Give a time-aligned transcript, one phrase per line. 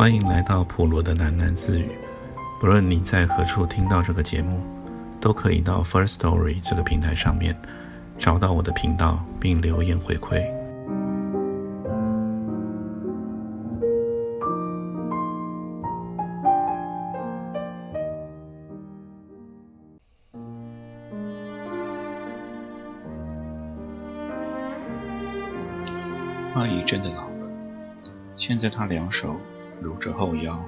[0.00, 1.90] 欢迎来到普罗的喃喃自语。
[2.58, 4.62] 不论你在何处听到这个节目，
[5.20, 7.54] 都可以到 First Story 这个平台上面
[8.18, 10.40] 找到我的频道，并留言回馈。
[26.54, 27.50] 阿姨真的老了，
[28.34, 29.36] 现在她两手
[29.80, 30.62] 撸着后腰，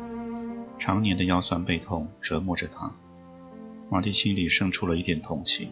[0.79, 2.93] 常年的腰酸背痛折磨着她。
[3.91, 5.70] 马蒂心里生出了一点同情。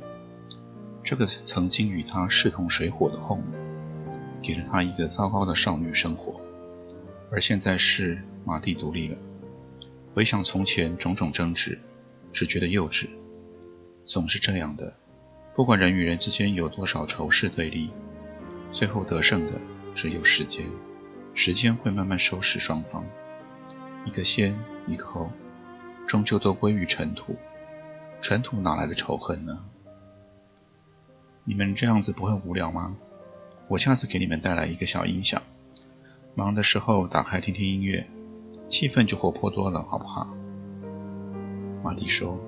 [1.02, 3.42] 这个曾经与他势同水火的后母，
[4.42, 6.38] 给了他一个糟糕的少女生活，
[7.30, 9.16] 而现在是马蒂独立了。
[10.14, 11.78] 回想从前种种争执，
[12.32, 13.08] 只觉得幼稚。
[14.04, 14.94] 总是这样的，
[15.54, 17.90] 不管人与人之间有多少仇视对立，
[18.70, 19.58] 最后得胜的
[19.94, 20.66] 只有时间。
[21.32, 23.06] 时间会慢慢收拾双方，
[24.04, 25.30] 一个先，一个后，
[26.06, 27.36] 终究都归于尘土。
[28.22, 29.64] 尘土哪来的仇恨呢？
[31.44, 32.96] 你们这样子不会无聊吗？
[33.68, 35.42] 我下次给你们带来一个小音响，
[36.34, 38.06] 忙的时候打开听听音乐，
[38.68, 40.34] 气氛就活泼多了，好不好？
[41.82, 42.38] 马蒂说：“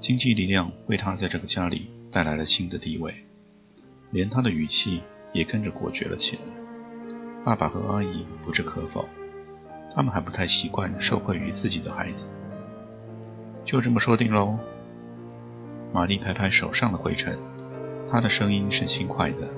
[0.00, 3.14] 经济力量为他在这个家里带来了新的地位，
[4.10, 6.42] 连他的语气也跟着果决了起来。
[7.44, 9.06] 爸爸和阿姨不置可否，
[9.96, 12.28] 他们还不太习惯受惠于自己的孩子。
[13.64, 14.58] 就这么说定喽。”
[15.92, 17.38] 玛丽拍拍手上的灰尘，
[18.06, 19.48] 她的声音是轻快的。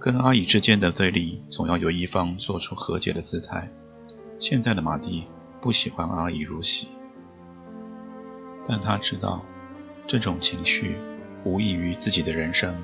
[0.00, 3.68] 跟阿姨之间的对立，总要有一方做出和解的姿态。
[4.38, 5.26] 现在的玛蒂
[5.60, 6.88] 不喜欢阿姨如洗，
[8.66, 9.44] 但她知道，
[10.06, 10.96] 这种情绪
[11.44, 12.74] 无异于自己的人生，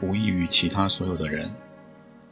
[0.00, 1.50] 无异于其他所有的人。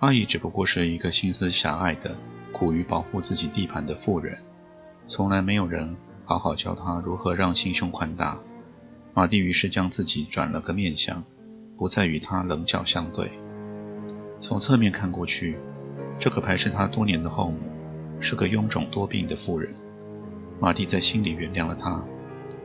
[0.00, 2.16] 阿姨只不过是一个心思狭隘的、
[2.54, 4.38] 苦于保护自己地盘的妇人，
[5.06, 5.94] 从来没有人
[6.24, 8.38] 好好教她如何让心胸宽大。
[9.12, 11.22] 马蒂于是将自己转了个面相，
[11.76, 13.30] 不再与他棱角相对。
[14.40, 15.56] 从侧面看过去，
[16.18, 17.58] 这个排斥他多年的后母
[18.20, 19.72] 是个臃肿多病的妇人。
[20.60, 22.02] 马蒂在心里原谅了她，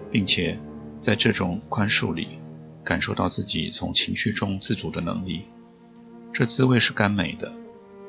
[0.10, 0.60] 并且
[1.02, 2.40] 在这种宽恕里
[2.84, 5.46] 感受到自己从情绪中自主的能力。
[6.32, 7.52] 这滋味是甘美的，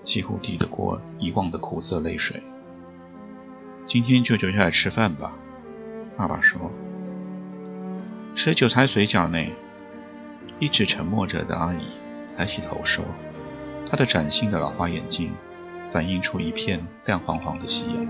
[0.02, 2.42] 几乎抵得过遗忘的苦涩泪水。
[3.86, 5.32] 今天就留下来吃饭吧，
[6.16, 6.70] 爸爸说。
[8.34, 9.52] 吃韭菜水饺内？
[10.58, 11.84] 一直沉默着的阿姨
[12.36, 13.04] 抬起头说
[13.90, 15.32] ：“她的崭新的老花眼镜
[15.90, 18.06] 反映出一片亮晃晃的夕阳。”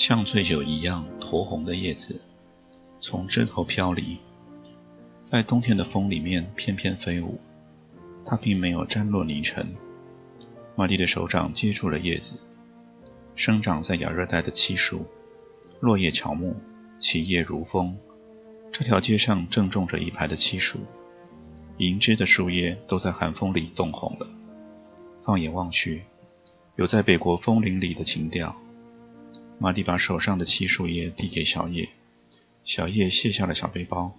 [0.00, 2.22] 像醉酒一样酡红的叶子
[3.02, 4.16] 从枝头飘离。
[5.22, 7.38] 在冬天的风里面翩翩飞舞，
[8.24, 9.68] 它并没有沾落泥尘。
[10.74, 12.32] 玛蒂的手掌接住了叶子，
[13.34, 15.04] 生长在亚热带的漆树，
[15.80, 16.56] 落叶乔木，
[16.98, 17.94] 其叶如风。
[18.72, 20.78] 这条街上正种着一排的漆树，
[21.76, 24.26] 银枝的树叶都在寒风里冻红了。
[25.22, 26.04] 放眼望去，
[26.76, 28.56] 有在北国枫林里的情调。
[29.62, 31.90] 马蒂把手上的漆树叶递给小叶，
[32.64, 34.18] 小叶卸下了小背包。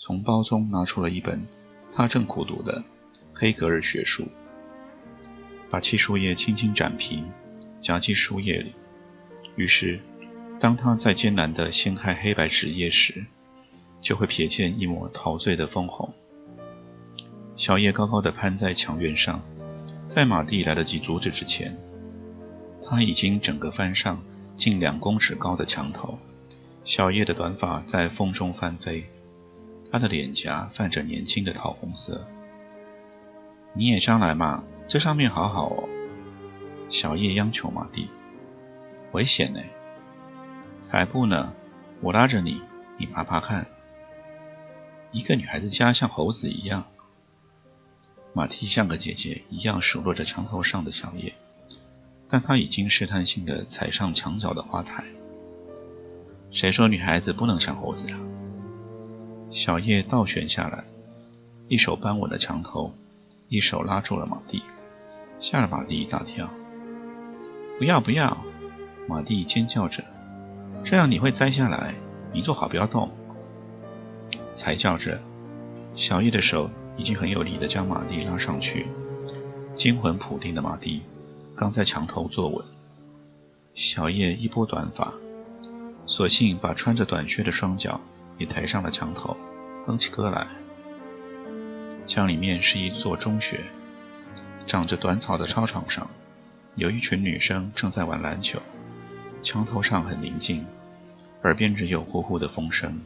[0.00, 1.46] 从包中拿出了一本
[1.92, 2.80] 他正苦读的
[3.32, 4.24] 《黑格尔学术》，
[5.70, 7.24] 把漆树叶轻轻展平，
[7.80, 8.72] 夹进书页里。
[9.54, 10.00] 于是，
[10.58, 13.26] 当他在艰难地掀开黑白纸页时，
[14.00, 16.12] 就会瞥见一抹陶醉的枫红。
[17.54, 19.40] 小叶高高的攀在墙垣上，
[20.08, 21.78] 在马蒂来得及阻止之前，
[22.82, 24.20] 他已经整个翻上
[24.56, 26.18] 近两公尺高的墙头。
[26.84, 29.04] 小叶的短发在风中翻飞。
[29.90, 32.26] 她的脸颊泛着年轻的桃红色。
[33.72, 35.88] 你也上来嘛，这上面好好哦。
[36.90, 38.08] 小叶央求马蒂。
[39.12, 39.60] 危险呢。
[40.82, 41.54] 才不呢，
[42.00, 42.60] 我拉着你，
[42.98, 43.66] 你爬爬看。
[45.10, 46.84] 一个女孩子家像猴子一样。
[48.32, 51.32] 马蒂像个姐姐一样数落着墙头上的小叶，
[52.34, 55.04] 但他已经试探性的踩上墙角的花台。
[56.50, 58.18] 谁说女孩子不能像猴子呀？
[59.52, 60.82] 小叶倒悬下来，
[61.68, 62.92] 一手扳稳了墙头，
[63.46, 64.64] 一手拉住了马蒂，
[65.38, 66.50] 吓了马蒂一大跳。
[67.78, 68.36] 不要不要！
[69.08, 70.02] 马蒂尖叫着，
[70.82, 71.94] 这样你会栽下来。
[72.32, 73.12] 你坐好，不要动。
[74.56, 75.20] 才叫着，
[75.94, 78.88] 小叶的手已经很有力的将马蒂拉上去。
[79.76, 81.02] 惊魂甫定的马蒂
[81.56, 82.66] 刚在墙头坐稳，
[83.74, 85.14] 小叶一拨短发，
[86.04, 88.00] 索性把穿着短靴的双脚
[88.38, 89.36] 也抬上了墙头，
[89.86, 90.48] 哼起歌来。
[92.06, 93.60] 墙里面是一座中学，
[94.66, 96.10] 长着短草的操场上，
[96.74, 98.60] 有一群女生正在玩篮球。
[99.40, 100.66] 墙头上很宁静，
[101.44, 103.00] 耳边只有呼呼的风声。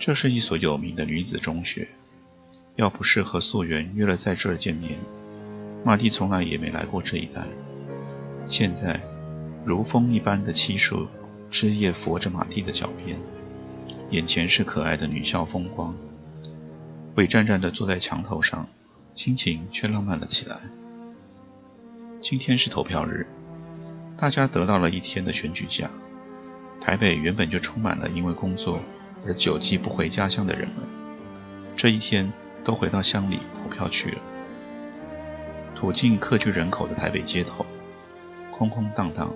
[0.00, 1.86] 这是一所有名的女子中学，
[2.74, 4.98] 要不是和素媛约了在这儿见面，
[5.84, 7.44] 马蒂从来也没来过这一带。
[8.46, 9.00] 现在，
[9.64, 11.08] 如风一般的漆树
[11.50, 13.18] 枝叶拂着马蒂的脚边，
[14.10, 15.94] 眼前是可爱的女校风光。
[17.16, 18.66] 伟战战地坐在墙头上，
[19.14, 20.56] 心情却浪漫了起来。
[22.20, 23.26] 今天是投票日。
[24.16, 25.90] 大家得到了一天的选举假。
[26.80, 28.80] 台北原本就充满了因为工作
[29.26, 30.86] 而久季不回家乡的人们，
[31.76, 32.32] 这一天
[32.62, 34.18] 都回到乡里投票去了。
[35.82, 37.66] 土尽客居人口的台北街头，
[38.52, 39.34] 空空荡荡，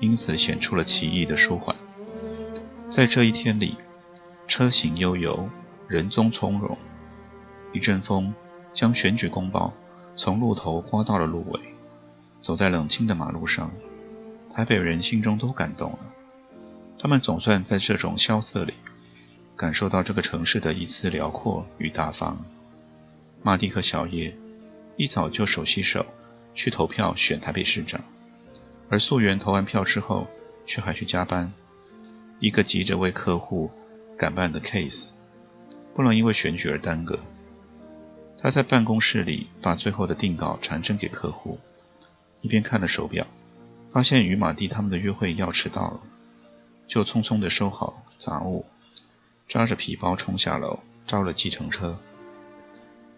[0.00, 1.74] 因此显出了奇异的舒缓。
[2.90, 3.78] 在这一天里，
[4.46, 5.48] 车行悠悠，
[5.88, 6.76] 人踪从容。
[7.72, 8.34] 一阵风
[8.74, 9.72] 将选举公报
[10.14, 11.58] 从路头刮到了路尾，
[12.42, 13.70] 走在冷清的马路上。
[14.52, 16.00] 台北人心中都感动了，
[16.98, 18.74] 他们总算在这种萧瑟里
[19.56, 22.44] 感受到这个城市的一丝辽阔与大方。
[23.42, 24.36] 马蒂和小叶
[24.96, 26.06] 一早就手洗手
[26.54, 28.04] 去投票选台北市长，
[28.88, 30.26] 而素媛投完票之后
[30.66, 31.52] 却还去加班，
[32.38, 33.70] 一个急着为客户
[34.18, 35.10] 赶办的 case，
[35.94, 37.18] 不能因为选举而耽搁。
[38.38, 41.58] 他在办公室里把最后的定稿传真给客户，
[42.40, 43.26] 一边看了手表。
[43.92, 46.00] 发现与马蒂他们的约会要迟到了，
[46.88, 48.64] 就匆匆地收好杂物，
[49.46, 51.98] 抓着皮包冲下楼，招了计程车。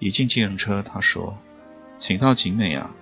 [0.00, 1.38] 一进计程车，他说
[1.99, 2.94] ：“请到景美啊。”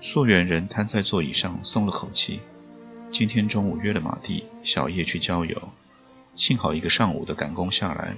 [0.00, 2.40] 素媛人瘫在座椅上，松了口气。
[3.10, 5.68] 今天中午约了马蒂、小叶去郊游，
[6.34, 8.16] 幸好一个上午的赶工下来，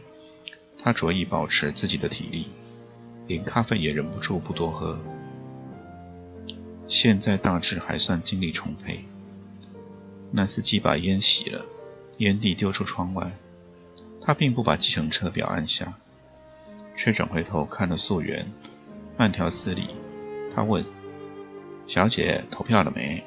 [0.78, 2.46] 他着意保持自己的体力，
[3.26, 5.00] 连咖啡也忍不住不多喝。
[6.86, 9.04] 现在大致还算精力充沛。
[10.30, 11.66] 那司机把烟熄了，
[12.18, 13.32] 烟蒂丢出窗外。
[14.20, 15.94] 他并不把计程车表按下，
[16.96, 18.50] 却转回头看了素媛，
[19.16, 19.88] 慢条斯理。
[20.54, 20.84] 他问
[21.86, 23.24] ：“小姐，投票了没？”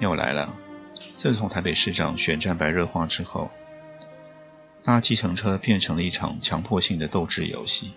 [0.00, 0.54] 又来了。
[1.16, 3.50] 自从台北市长选战白热化之后，
[4.82, 7.92] 搭计程车变成了一场强迫性的斗智游戏。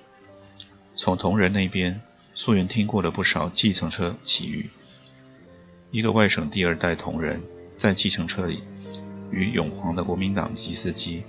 [0.96, 2.02] 从同仁那边。
[2.40, 4.70] 素媛听过了不少计程车奇遇。
[5.90, 7.42] 一个外省第二代同仁
[7.76, 8.62] 在计程车里
[9.32, 11.24] 与永煌的国民党籍司机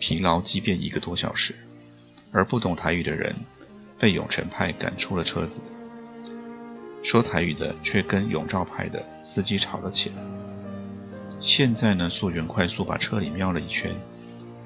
[0.00, 1.54] 疲劳激辩一个多小时，
[2.32, 3.32] 而不懂台语的人
[4.04, 5.62] 被永成派赶出了车子。
[7.02, 10.16] 说台语的却跟永照派的司机吵了起来。
[11.40, 13.96] 现在呢，素媛快速把车里瞄了一圈，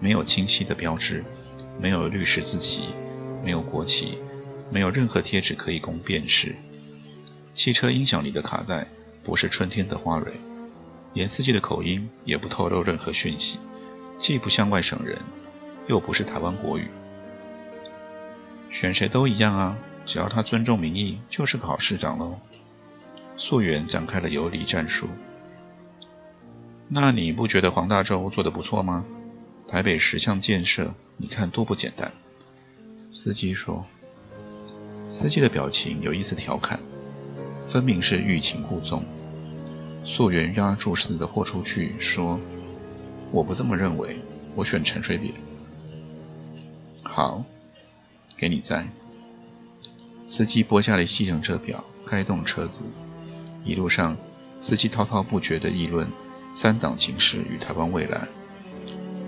[0.00, 1.24] 没有清晰的标志，
[1.80, 2.86] 没有绿十字旗，
[3.44, 4.18] 没有国旗。
[4.72, 6.56] 没有任何贴纸可以供辨识。
[7.54, 8.88] 汽车音响里的卡带
[9.22, 10.32] 不是春天的花蕊，
[11.14, 13.56] 严司机的口音也不透露任何讯息，
[14.18, 15.16] 既不像外省人，
[15.86, 16.88] 又不是台湾国语。
[18.70, 22.38] 选谁都一样啊，只要他尊重民意，就是个好市长喽。
[23.36, 25.08] 素媛展开了游离战术。
[26.88, 29.04] 那你不觉得黄大洲做的不错吗？
[29.66, 32.12] 台北十项建设，你看多不简单。
[33.10, 33.84] 司机说。
[35.10, 36.78] 司机的表情有一丝调侃，
[37.66, 39.02] 分明是欲擒故纵。
[40.04, 42.38] 素媛压住似的豁出去说
[43.32, 44.18] ：“我不这么认为，
[44.54, 45.32] 我选陈水扁。”
[47.02, 47.42] 好，
[48.38, 48.88] 给你在。
[50.26, 52.80] 司机拨下了计程车表，开动车子。
[53.64, 54.16] 一路上，
[54.62, 56.08] 司机滔滔不绝地议论
[56.54, 58.28] 三党情势与台湾未来，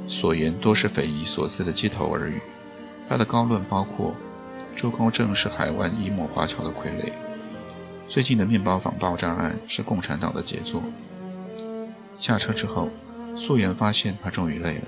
[0.06, 2.40] 所言多是匪夷所思的街头耳语。
[3.08, 4.14] 他的高论包括。
[4.76, 7.12] 朱高正是海湾一抹华侨的傀儡。
[8.08, 10.82] 最近的面包房爆炸案是共产党的杰作。
[12.16, 12.88] 下车之后，
[13.36, 14.84] 素媛发现他终于累了。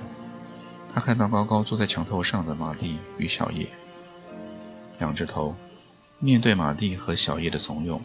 [0.94, 3.68] 他看到高高坐在墙头上的马蒂与小叶，
[5.00, 5.54] 仰着头
[6.18, 8.00] 面对马蒂和小叶的怂恿，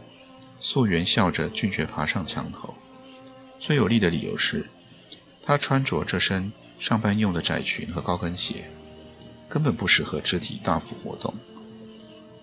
[0.60, 2.74] 素媛笑着拒绝爬上墙头。
[3.60, 4.70] 最有力的理由是，
[5.44, 8.70] 她穿着这身上班用的窄裙和高跟鞋，
[9.48, 11.34] 根本不适合肢体大幅活动。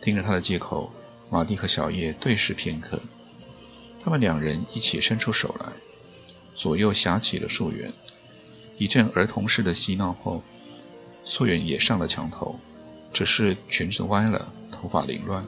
[0.00, 0.92] 听着他的借口，
[1.30, 3.00] 马蒂和小叶对视片刻，
[4.02, 5.72] 他们两人一起伸出手来，
[6.54, 7.92] 左右挟起了素媛。
[8.76, 10.42] 一阵儿童式的嬉闹后，
[11.24, 12.58] 素媛也上了墙头，
[13.14, 15.46] 只是裙子歪了，头发凌乱，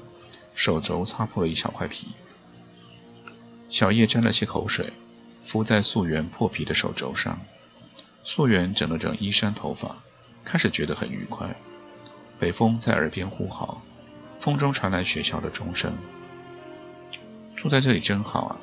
[0.55, 2.07] 手肘擦破了一小块皮。
[3.69, 4.93] 小叶沾了些口水，
[5.45, 7.39] 敷在素媛破皮的手肘上。
[8.23, 9.97] 素媛整了整衣衫头发，
[10.45, 11.57] 开始觉得很愉快。
[12.39, 13.83] 北风在耳边呼号，
[14.41, 15.93] 风中传来学校的钟声。
[17.57, 18.61] 住在这里真好啊！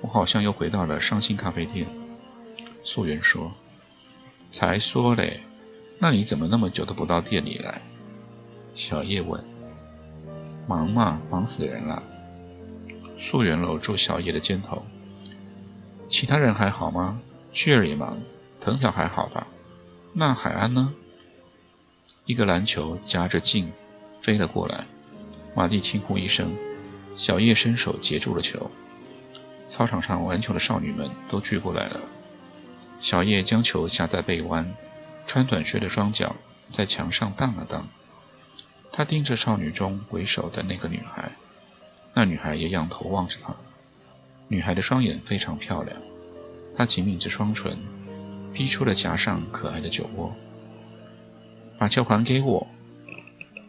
[0.00, 1.86] 我好像又回到了伤心咖啡店。
[2.84, 3.52] 素媛说
[4.52, 5.42] ：“才说嘞，
[5.98, 7.82] 那你怎么那么久都不到店里来？”
[8.76, 9.42] 小叶问。
[10.68, 12.02] “忙嘛，忙死人了。”
[13.18, 14.84] 素媛搂住小叶的肩头。
[16.08, 17.18] “其他人还好吗？
[17.54, 18.20] 雀儿也忙，
[18.60, 19.46] 藤条还好吧？
[20.12, 20.92] 那海安呢？”
[22.26, 23.72] 一个篮球夹着劲
[24.20, 24.84] 飞了过来，
[25.54, 26.54] 马蒂轻呼一声，
[27.16, 28.70] 小叶伸手接住了球。
[29.68, 32.00] 操场上玩球的少女们都聚过来了。
[33.00, 34.74] 小叶将球夹在背弯，
[35.26, 36.36] 穿短靴的双脚
[36.70, 37.88] 在墙上荡了荡。
[38.96, 41.30] 他盯着少女中为首的那个女孩，
[42.14, 43.54] 那女孩也仰头望着他。
[44.48, 45.94] 女孩的双眼非常漂亮，
[46.74, 47.76] 她紧抿着双唇，
[48.54, 50.34] 逼出了颊上可爱的酒窝。
[51.76, 52.66] 把球还给我，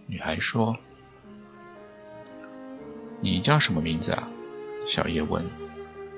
[0.05, 0.77] 女孩说
[3.19, 4.29] ：“你叫什么名字啊？”
[4.88, 5.43] 小叶问。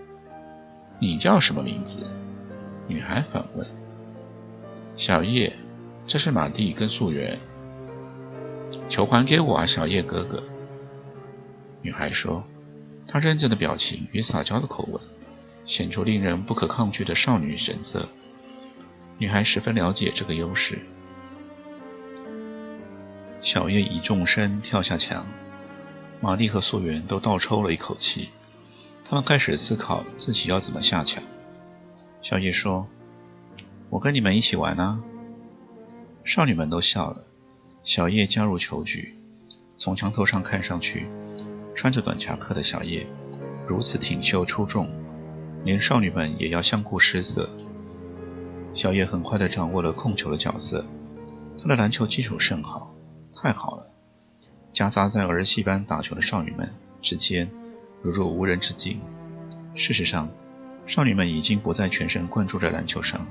[1.01, 2.05] “你叫什么名字？”
[2.87, 3.67] 女孩反问。
[4.95, 5.51] “小叶，
[6.05, 7.39] 这是马蒂跟素媛。
[8.89, 10.43] ”“求还给我啊，小叶哥哥。”
[11.81, 12.43] 女孩说。
[13.11, 15.01] 她认真的表情与撒娇的口吻，
[15.65, 18.07] 显出令人不可抗拒的少女神色。
[19.17, 20.77] 女孩十分了解这个优势。
[23.41, 25.25] 小叶一纵身跳下墙，
[26.21, 28.29] 玛丽和素媛都倒抽了一口气。
[29.03, 31.23] 他们开始思考自己要怎么下墙。
[32.21, 32.87] 小叶说
[33.89, 35.01] ：“我跟你们一起玩啊！”
[36.23, 37.25] 少女们都笑了。
[37.89, 39.15] 小叶加入球局，
[39.75, 41.07] 从墙头上看上去，
[41.73, 43.07] 穿着短夹克的小叶
[43.67, 44.87] 如此挺秀出众，
[45.65, 47.49] 连少女们也要相顾失色。
[48.75, 50.85] 小叶很快地掌握了控球的角色，
[51.57, 52.93] 他的篮球基础甚好。
[53.33, 53.89] 太好了！
[54.71, 57.49] 夹杂在儿戏般打球的少女们之间，
[58.03, 59.01] 如入无人之境。
[59.73, 60.29] 事实上，
[60.85, 63.25] 少女们已经不再全神贯注在篮球上。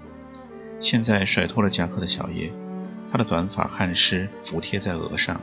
[0.81, 2.53] 现在甩脱了夹克的小叶，
[3.11, 5.41] 她的短发汗湿服贴在额上。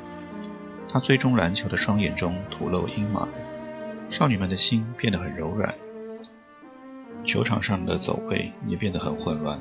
[0.88, 3.27] 她追踪篮球的双眼中吐露阴霾。
[4.12, 5.74] 少女们的心变得很柔软。
[7.25, 9.60] 球场上的走位也变得很混乱。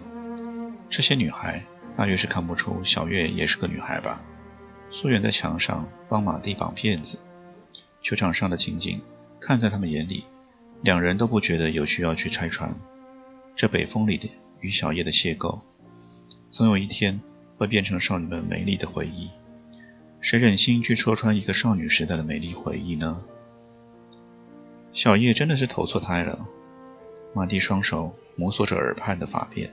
[0.90, 1.64] 这些女孩
[1.96, 4.23] 大约是看不出小月也是个女孩吧。
[4.90, 7.18] 素媛在墙上帮马蒂绑辫子，
[8.02, 9.00] 球场上的情景
[9.40, 10.25] 看在他们眼里，
[10.82, 12.76] 两人都不觉得有需要去拆穿。
[13.56, 14.30] 这北风里的
[14.61, 15.62] 与小叶的邂逅，
[16.50, 17.20] 总有一天
[17.56, 19.30] 会变成少女们美丽的回忆。
[20.20, 23.23] 谁忍心去戳穿一个少女时代的美丽回忆呢？
[24.92, 26.46] 小叶真的是投错胎了。
[27.34, 29.70] 马蒂双手摩挲着耳畔的发辫，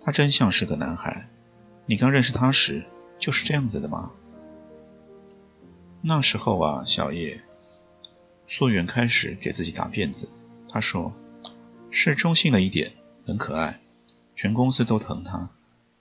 [0.00, 1.28] 他真像是个男孩。
[1.86, 2.84] 你刚认识他时。
[3.20, 4.12] 就是这样子的吗？
[6.00, 7.42] 那时候啊，小叶，
[8.48, 10.26] 素媛开始给自己打辫子。
[10.70, 11.14] 他说
[11.92, 12.92] ：“是中性了一点，
[13.26, 13.78] 很可爱，
[14.34, 15.50] 全公司都疼他，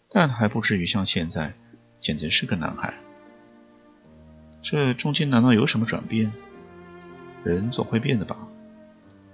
[0.10, 1.54] 但还不至于像现在，
[2.01, 2.94] 简直是个男孩。”
[4.62, 6.34] 这中间难道有什么转变？
[7.44, 8.36] 人总会变的吧？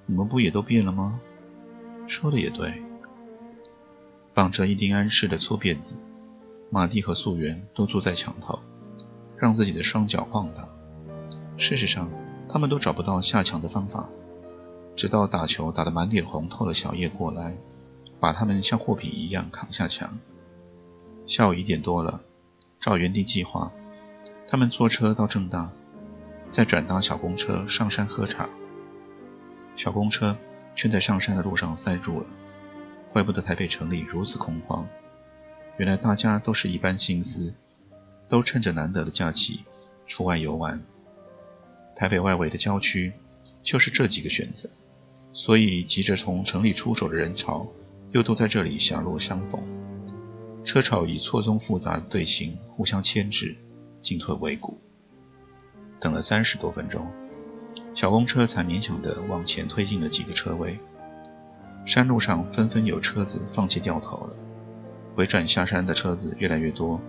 [0.05, 1.20] 你们不也都变了吗？
[2.08, 2.84] 说的也对。
[4.34, 5.94] 绑着印第安式的粗辫子。
[6.70, 8.60] 马蒂和素媛都坐在墙头，
[9.38, 10.67] 让自己的双脚晃荡。
[11.58, 12.12] 事实上，
[12.50, 14.10] 他们都找不到下墙的方法，
[14.96, 17.58] 直到打球打得满脸红透的小叶过来，
[18.20, 20.20] 把他们像货品一样扛下墙。
[21.27, 22.22] 下午一点多了，
[22.79, 23.72] 照原定计划，
[24.48, 25.72] 他们坐车到正大，
[26.51, 28.48] 再转搭小公车上山喝茶。
[29.75, 30.38] 小公车
[30.75, 32.27] 却在上山的路上塞住了，
[33.12, 34.88] 怪不得台北城里如此恐慌。
[35.77, 37.55] 原来大家都是一般心思，
[38.29, 39.65] 都趁着难得的假期
[40.05, 40.82] 出外游玩。
[41.96, 43.12] 台北外围的郊区
[43.63, 44.70] 就是这几个选择，
[45.34, 47.67] 所以急着从城里出手的人潮
[48.12, 49.60] 又都在这里狭路相逢。
[50.65, 53.55] 车潮以错综复杂的队形互相牵制，
[54.01, 54.77] 进退维谷。
[56.00, 57.07] 等了三十多分钟，
[57.93, 60.79] 小公车才勉强地往前推进了几个车位。
[61.86, 64.36] 山路上纷纷有车子放弃掉头了。
[65.15, 67.00] 回转下山的车子越来越多，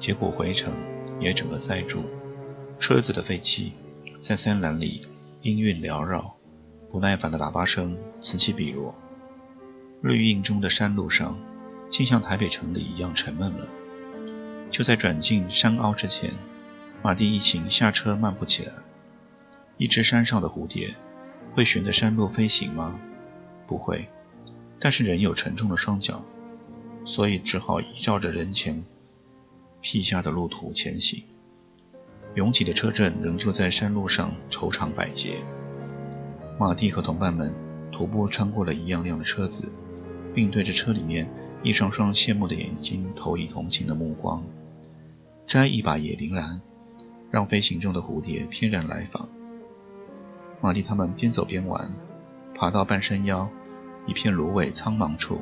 [0.00, 0.74] 结果回程
[1.20, 2.02] 也整个塞住。
[2.80, 3.74] 车子的废气
[4.20, 5.06] 在山岚里
[5.42, 6.34] 音韵缭绕，
[6.90, 8.94] 不耐烦的喇叭声此起彼落。
[10.02, 11.38] 绿荫中的山路上，
[11.94, 13.68] 竟像台北城里一样沉闷了。
[14.68, 16.32] 就在转进山凹之前，
[17.04, 18.72] 马蒂一行下车漫步起来。
[19.76, 20.92] 一只山上的蝴蝶
[21.54, 22.98] 会循着山路飞行吗？
[23.68, 24.08] 不会。
[24.80, 26.24] 但是人有沉重的双脚，
[27.04, 28.84] 所以只好依照着人前
[29.80, 31.22] 辟下的路途前行。
[32.34, 35.36] 拥挤的车阵仍旧在山路上愁肠百结。
[36.58, 37.54] 马蒂和同伴们
[37.92, 39.72] 徒步穿过了一辆辆的车子，
[40.34, 41.30] 并对着车里面
[41.64, 44.44] 一双双羡慕的眼睛投以同情的目光。
[45.46, 46.60] 摘一把野铃兰，
[47.30, 49.26] 让飞行中的蝴蝶翩然来访。
[50.60, 51.90] 玛丽他们边走边玩，
[52.54, 53.48] 爬到半山腰
[54.04, 55.40] 一片芦苇苍茫处，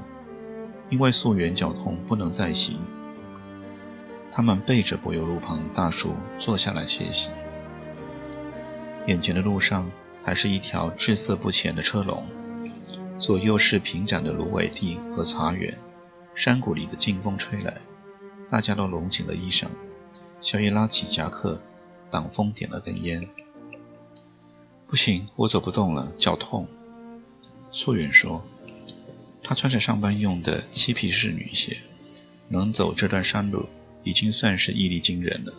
[0.91, 2.79] 因为溯源脚痛不能再行。
[4.31, 7.31] 他们背着柏油路旁大树坐下来歇息。
[9.07, 9.91] 眼前的路上
[10.23, 12.25] 还是一条滞色不前的车龙，
[13.19, 15.77] 左右是平展的芦苇地和茶园。
[16.35, 17.83] 山谷里的劲风吹来，
[18.51, 19.69] 大家都拢紧了衣裳。
[20.41, 21.63] 小野拉起夹克
[22.11, 23.29] 挡风，点了根烟。
[24.87, 26.67] 不行，我走不动了，脚痛。
[27.71, 28.45] 素媛说
[29.43, 31.79] ：“她穿着上班用的漆皮式女鞋，
[32.49, 33.69] 能走这段山路，
[34.03, 35.55] 已经算是毅力惊人了。”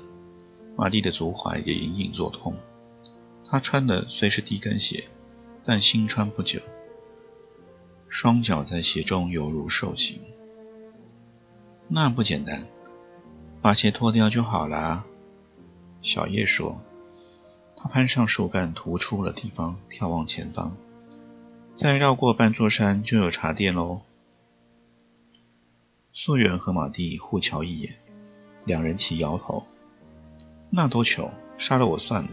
[0.75, 2.55] 玛丽的足踝也隐隐作痛。
[3.45, 5.07] 她穿的虽是低跟鞋，
[5.63, 6.59] 但新穿不久，
[8.09, 10.19] 双脚在鞋中犹如受刑。
[11.87, 12.67] 那不简单。
[13.61, 15.05] 把鞋脱掉就好了，
[16.01, 16.81] 小叶说。
[17.77, 20.75] 他攀上树干，突出了地方，眺望前方。
[21.75, 24.01] 再绕过半座山，就有茶店喽。
[26.13, 27.95] 素媛和马蒂互瞧一眼，
[28.65, 29.65] 两人齐摇头。
[30.69, 32.29] 那多糗，杀了我算了。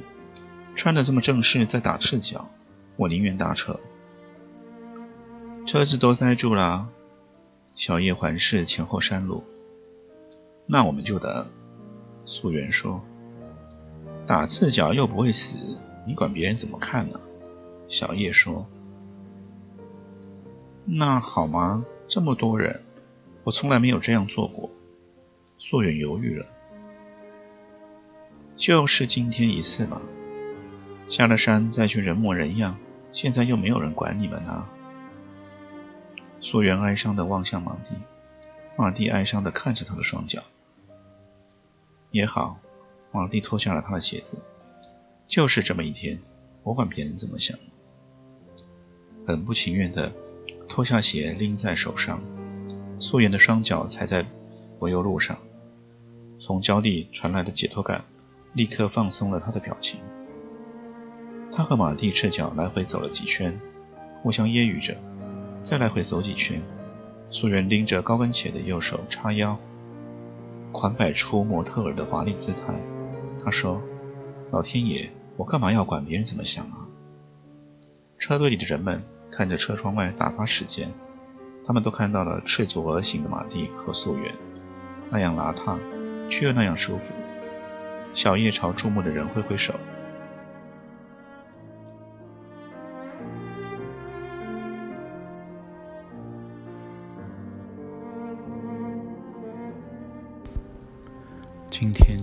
[0.75, 2.50] 穿得这么正式，再打赤脚，
[2.97, 3.78] 我宁愿搭车。
[5.66, 6.88] 车子都塞住了。
[7.80, 9.42] 小叶环视前后山路。
[10.66, 11.46] 那我们就等。
[12.26, 13.02] 素媛说
[14.28, 15.57] ：“打赤脚又不会死，
[16.07, 17.18] 你管别人怎么看呢？”
[17.88, 18.68] 小叶说
[20.85, 21.83] ：“那好吗？
[22.07, 22.83] 这么多人，
[23.44, 24.70] 我从来没有这样做过。”
[25.57, 26.44] 素媛犹豫了
[28.57, 30.02] ：“就是今天一次嘛。
[31.09, 32.76] 下了山再去人模人样，
[33.11, 34.68] 现在又没有人管你们了。”
[36.40, 37.96] 素媛哀伤的望向马蒂，
[38.76, 40.42] 马蒂哀伤的看着他的双脚。
[42.11, 42.59] 也好，
[43.12, 44.42] 马蒂脱下了他的鞋子。
[45.26, 46.20] 就是这么一天，
[46.62, 47.57] 我管别人怎么想。
[49.26, 50.12] 很不情愿的
[50.68, 52.20] 脱下鞋拎在手上，
[52.98, 54.26] 素媛的双脚踩在
[54.79, 55.38] 柏油路上，
[56.40, 58.05] 从脚底传来的解脱感
[58.55, 60.00] 立刻放松了他的表情。
[61.53, 63.61] 他和马蒂赤脚来回走了几圈，
[64.22, 64.96] 互相揶揄着，
[65.62, 66.62] 再来回走几圈。
[67.31, 69.57] 素媛拎着高跟鞋的右手叉腰。
[70.73, 72.81] 款摆出模特儿的华丽姿态，
[73.44, 73.83] 他说
[74.51, 76.87] ：“老天爷，我干嘛要管别人怎么想啊？”
[78.18, 80.92] 车队里的人们看着车窗外打发时间，
[81.66, 84.33] 他们都看到了赤足而行的马蒂和素媛，
[85.11, 85.77] 那样邋遢，
[86.29, 87.05] 却又那样舒服。
[88.14, 89.75] 小叶朝注目的人挥挥手。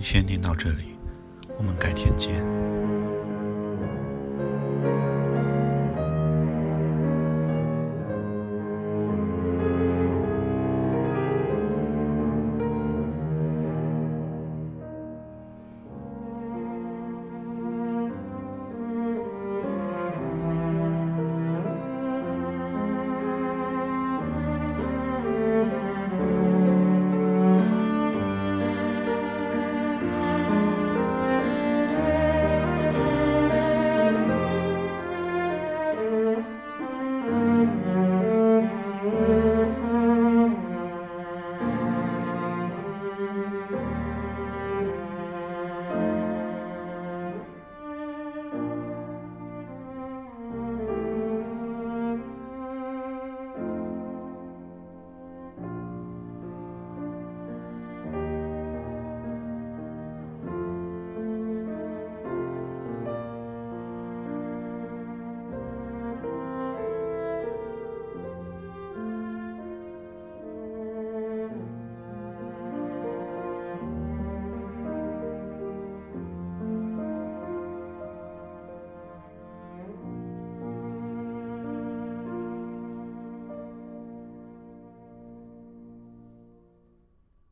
[0.09, 0.95] 先念到这里，
[1.57, 2.41] 我们改天见。